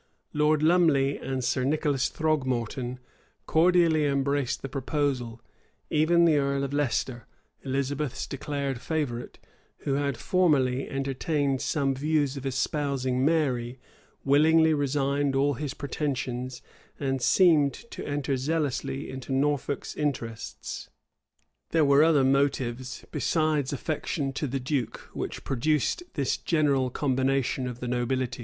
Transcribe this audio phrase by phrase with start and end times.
[0.33, 2.97] []Lord Lumley and Sir Nicholas Throgmorton
[3.45, 5.43] cordially embraced the proposal:
[5.91, 7.27] even the earl of Leicester,
[7.61, 9.37] Elizabeth's declared favorite,
[9.81, 13.77] who had formerly entertained some views of espousing Mary,
[14.23, 16.63] willingly resigned all his pretensions,
[16.99, 20.89] and seemed to enter zealously into Norfolk's interests.[]
[21.69, 27.81] There were other motives, besides affection to the duke, which produced this general combination of
[27.81, 28.39] the nobility.